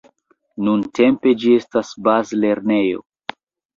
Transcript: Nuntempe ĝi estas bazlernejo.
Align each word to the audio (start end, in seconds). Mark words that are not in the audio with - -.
Nuntempe 0.69 1.33
ĝi 1.43 1.53
estas 1.59 1.93
bazlernejo. 2.09 3.05